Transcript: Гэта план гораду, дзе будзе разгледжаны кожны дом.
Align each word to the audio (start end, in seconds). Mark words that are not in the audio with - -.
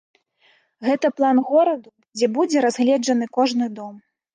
Гэта 0.87 1.11
план 1.21 1.43
гораду, 1.51 1.95
дзе 2.19 2.33
будзе 2.41 2.67
разгледжаны 2.69 3.25
кожны 3.41 3.75
дом. 3.81 4.07